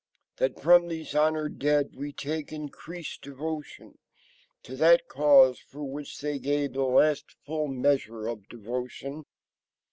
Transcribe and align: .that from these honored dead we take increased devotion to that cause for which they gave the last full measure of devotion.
.that 0.37 0.59
from 0.59 0.87
these 0.87 1.13
honored 1.13 1.59
dead 1.59 1.95
we 1.95 2.11
take 2.11 2.51
increased 2.51 3.21
devotion 3.21 3.99
to 4.63 4.75
that 4.75 5.07
cause 5.07 5.59
for 5.59 5.83
which 5.83 6.19
they 6.21 6.39
gave 6.39 6.73
the 6.73 6.81
last 6.81 7.35
full 7.45 7.67
measure 7.67 8.25
of 8.25 8.49
devotion. 8.49 9.25